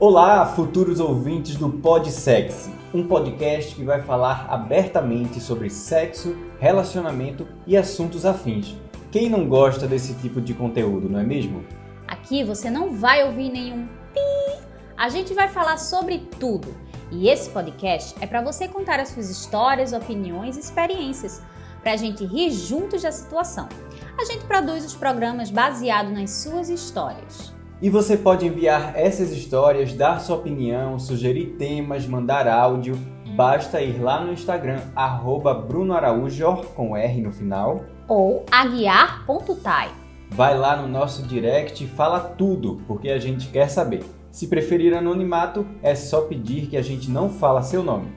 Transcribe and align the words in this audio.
Olá, 0.00 0.46
futuros 0.46 0.98
ouvintes 0.98 1.56
do 1.56 1.68
Pod 1.68 2.10
Sexy, 2.10 2.70
um 2.94 3.06
podcast 3.06 3.74
que 3.74 3.84
vai 3.84 4.00
falar 4.00 4.46
abertamente 4.48 5.38
sobre 5.40 5.68
sexo, 5.68 6.34
relacionamento 6.58 7.46
e 7.66 7.76
assuntos 7.76 8.24
afins. 8.24 8.74
Quem 9.12 9.28
não 9.28 9.46
gosta 9.46 9.86
desse 9.86 10.14
tipo 10.14 10.40
de 10.40 10.54
conteúdo, 10.54 11.06
não 11.06 11.20
é 11.20 11.22
mesmo? 11.22 11.62
Aqui 12.08 12.42
você 12.42 12.70
não 12.70 12.94
vai 12.94 13.22
ouvir 13.24 13.50
nenhum 13.50 13.86
pi. 14.14 14.62
A 14.96 15.10
gente 15.10 15.34
vai 15.34 15.48
falar 15.48 15.76
sobre 15.76 16.26
tudo. 16.40 16.74
E 17.12 17.28
esse 17.28 17.50
podcast 17.50 18.14
é 18.22 18.26
para 18.26 18.40
você 18.40 18.66
contar 18.66 18.98
as 19.00 19.10
suas 19.10 19.28
histórias, 19.28 19.92
opiniões 19.92 20.56
e 20.56 20.60
experiências, 20.60 21.42
para 21.82 21.92
a 21.92 21.96
gente 21.96 22.24
rir 22.24 22.50
juntos 22.52 23.02
da 23.02 23.12
situação. 23.12 23.68
A 24.18 24.24
gente 24.24 24.46
produz 24.46 24.82
os 24.82 24.94
programas 24.94 25.50
baseado 25.50 26.08
nas 26.10 26.30
suas 26.30 26.70
histórias. 26.70 27.59
E 27.82 27.88
você 27.88 28.14
pode 28.14 28.46
enviar 28.46 28.92
essas 28.94 29.32
histórias, 29.32 29.94
dar 29.94 30.20
sua 30.20 30.36
opinião, 30.36 30.98
sugerir 30.98 31.56
temas, 31.58 32.06
mandar 32.06 32.46
áudio. 32.46 32.94
Basta 33.34 33.80
ir 33.80 33.98
lá 33.98 34.22
no 34.22 34.34
Instagram, 34.34 34.82
arroba 34.94 35.54
Bruno 35.54 35.94
Araújo, 35.94 36.56
com 36.76 36.94
R 36.94 37.22
no 37.22 37.32
final. 37.32 37.84
Ou 38.06 38.44
aguiar.tai. 38.50 39.88
Vai 40.28 40.58
lá 40.58 40.76
no 40.76 40.88
nosso 40.88 41.22
direct 41.22 41.82
e 41.82 41.88
fala 41.88 42.20
tudo, 42.20 42.82
porque 42.86 43.08
a 43.08 43.18
gente 43.18 43.48
quer 43.48 43.68
saber. 43.68 44.04
Se 44.30 44.46
preferir 44.46 44.94
anonimato, 44.94 45.66
é 45.82 45.94
só 45.94 46.20
pedir 46.20 46.66
que 46.66 46.76
a 46.76 46.82
gente 46.82 47.10
não 47.10 47.30
fala 47.30 47.62
seu 47.62 47.82
nome. 47.82 48.12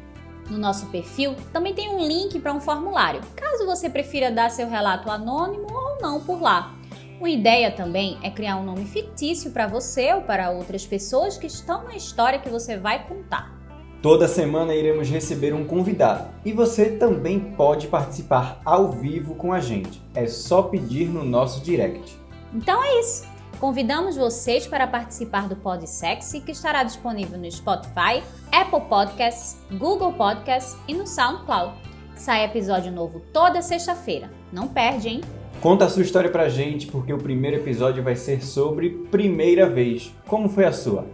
No 0.49 0.57
nosso 0.57 0.87
perfil 0.87 1.35
também 1.53 1.73
tem 1.73 1.87
um 1.87 2.05
link 2.05 2.37
para 2.41 2.53
um 2.53 2.59
formulário, 2.59 3.21
caso 3.33 3.65
você 3.65 3.89
prefira 3.89 4.29
dar 4.29 4.51
seu 4.51 4.69
relato 4.69 5.09
anônimo 5.09 5.67
ou 5.71 6.01
não 6.01 6.19
por 6.19 6.41
lá. 6.41 6.73
Uma 7.19 7.29
ideia 7.29 7.71
também 7.71 8.17
é 8.21 8.29
criar 8.29 8.57
um 8.57 8.63
nome 8.63 8.85
fictício 8.85 9.51
para 9.51 9.67
você 9.67 10.13
ou 10.13 10.21
para 10.21 10.51
outras 10.51 10.85
pessoas 10.85 11.37
que 11.37 11.47
estão 11.47 11.83
na 11.83 11.95
história 11.95 12.39
que 12.39 12.49
você 12.49 12.77
vai 12.77 13.07
contar. 13.07 13.53
Toda 14.01 14.27
semana 14.27 14.75
iremos 14.75 15.09
receber 15.09 15.53
um 15.53 15.65
convidado 15.65 16.29
e 16.43 16.51
você 16.51 16.97
também 16.97 17.39
pode 17.39 17.87
participar 17.87 18.61
ao 18.65 18.91
vivo 18.91 19.35
com 19.35 19.53
a 19.53 19.61
gente. 19.61 20.01
É 20.13 20.27
só 20.27 20.63
pedir 20.63 21.07
no 21.07 21.23
nosso 21.23 21.63
direct. 21.63 22.19
Então 22.53 22.83
é 22.83 22.99
isso. 22.99 23.25
Convidamos 23.61 24.17
vocês 24.17 24.67
para 24.67 24.85
participar 24.85 25.47
do 25.47 25.55
Pod 25.55 25.87
Sexy, 25.87 26.41
que 26.41 26.51
estará 26.51 26.83
disponível 26.83 27.39
no 27.39 27.49
Spotify, 27.49 28.21
Apple 28.51 28.81
Podcasts, 28.89 29.57
Google 29.71 30.11
Podcasts 30.11 30.75
e 30.85 30.93
no 30.93 31.07
SoundCloud. 31.07 31.73
Sai 32.13 32.43
episódio 32.43 32.91
novo 32.91 33.21
toda 33.31 33.61
sexta-feira. 33.61 34.29
Não 34.51 34.67
perde, 34.67 35.07
hein? 35.07 35.21
Conta 35.63 35.85
a 35.85 35.89
sua 35.89 36.01
história 36.03 36.29
pra 36.29 36.49
gente, 36.49 36.87
porque 36.87 37.13
o 37.13 37.17
primeiro 37.17 37.55
episódio 37.55 38.03
vai 38.03 38.17
ser 38.17 38.43
sobre 38.43 38.89
primeira 39.09 39.65
vez. 39.65 40.13
Como 40.27 40.49
foi 40.49 40.65
a 40.65 40.73
sua? 40.73 41.05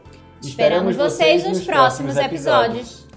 Esperamos, 0.42 0.96
Esperamos 0.96 0.96
vocês 0.96 1.48
nos 1.48 1.64
próximos 1.64 2.18
episódios. 2.18 2.78
episódios. 2.80 3.09